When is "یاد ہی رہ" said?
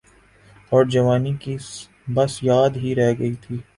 2.43-3.11